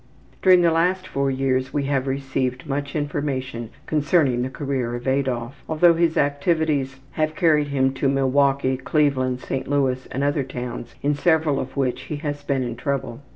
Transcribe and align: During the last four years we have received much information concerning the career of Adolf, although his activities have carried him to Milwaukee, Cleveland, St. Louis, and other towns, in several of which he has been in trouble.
During 0.41 0.61
the 0.63 0.71
last 0.71 1.05
four 1.07 1.29
years 1.29 1.73
we 1.75 1.83
have 1.83 2.07
received 2.07 2.65
much 2.65 2.95
information 2.95 3.69
concerning 3.85 4.41
the 4.41 4.49
career 4.49 4.95
of 4.95 5.07
Adolf, 5.07 5.61
although 5.69 5.93
his 5.93 6.17
activities 6.17 6.99
have 7.11 7.35
carried 7.35 7.67
him 7.67 7.93
to 7.93 8.09
Milwaukee, 8.09 8.77
Cleveland, 8.77 9.41
St. 9.41 9.67
Louis, 9.67 10.07
and 10.09 10.23
other 10.23 10.41
towns, 10.41 10.95
in 11.03 11.13
several 11.13 11.59
of 11.59 11.77
which 11.77 12.01
he 12.09 12.15
has 12.15 12.41
been 12.41 12.63
in 12.63 12.75
trouble. 12.75 13.21